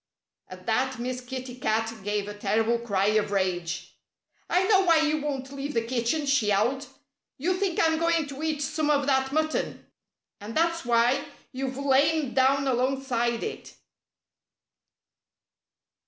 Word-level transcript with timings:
At 0.47 0.65
that 0.65 0.97
Miss 0.97 1.21
Kitty 1.21 1.59
Cat 1.59 1.93
gave 2.03 2.27
a 2.27 2.33
terrible 2.33 2.79
cry 2.79 3.05
of 3.09 3.29
rage. 3.31 3.93
"I 4.49 4.63
know 4.63 4.81
why 4.83 5.01
you 5.01 5.21
won't 5.21 5.51
leave 5.51 5.75
the 5.75 5.83
kitchen!" 5.85 6.25
she 6.25 6.47
yowled. 6.47 6.87
"You 7.37 7.53
think 7.55 7.79
I'm 7.79 7.99
going 7.99 8.25
to 8.25 8.41
eat 8.41 8.63
some 8.63 8.89
of 8.89 9.05
that 9.05 9.31
mutton. 9.31 9.85
And 10.39 10.57
that's 10.57 10.85
why 10.85 11.23
you've 11.51 11.77
lain 11.77 12.33
down 12.33 12.67
alongside 12.67 13.43
it." 13.43 13.75